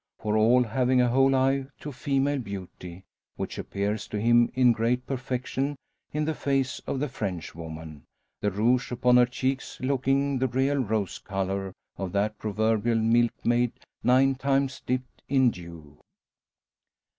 For 0.17 0.35
all 0.35 0.63
having 0.63 0.99
a 0.99 1.09
whole 1.09 1.35
eye 1.35 1.67
to 1.81 1.91
female 1.91 2.39
beauty; 2.39 3.03
which 3.35 3.59
appears 3.59 4.07
to 4.07 4.19
him 4.19 4.49
in 4.55 4.71
great 4.71 5.05
perfection 5.05 5.75
in 6.11 6.25
the 6.25 6.33
face 6.33 6.79
of 6.87 6.99
the 6.99 7.07
Frenchwoman 7.07 8.05
the 8.39 8.49
rouge 8.49 8.91
upon 8.91 9.17
her 9.17 9.27
cheeks 9.27 9.77
looking 9.79 10.39
the 10.39 10.47
real 10.47 10.77
rose 10.79 11.19
colour 11.19 11.71
of 11.97 12.13
that 12.13 12.39
proverbial 12.39 12.97
milk 12.97 13.45
maid 13.45 13.73
nine 14.03 14.33
times 14.33 14.81
dipped 14.87 15.21
in 15.29 15.51
dew. 15.51 15.99